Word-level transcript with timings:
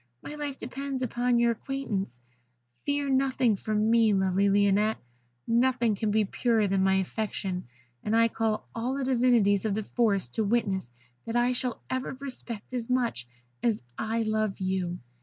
My 0.23 0.33
life 0.33 0.57
depends 0.57 1.03
upon 1.03 1.37
your 1.37 1.51
acquiescence. 1.51 2.19
Fear 2.87 3.09
nothing 3.09 3.55
from 3.55 3.91
me, 3.91 4.15
lovely 4.15 4.49
Lionette; 4.49 4.97
nothing 5.47 5.93
can 5.93 6.09
be 6.09 6.25
purer 6.25 6.67
than 6.67 6.81
my 6.81 6.95
affection, 6.95 7.67
and 8.03 8.15
I 8.15 8.27
call 8.27 8.67
all 8.73 8.95
the 8.97 9.03
divinities 9.03 9.63
of 9.63 9.75
the 9.75 9.83
forest 9.83 10.33
to 10.33 10.43
witness 10.43 10.91
that 11.27 11.35
I 11.35 11.51
shall 11.51 11.83
ever 11.87 12.17
respect 12.19 12.73
as 12.73 12.89
much 12.89 13.27
as 13.61 13.83
I 13.95 14.23
love 14.23 14.59
you.' 14.59 14.97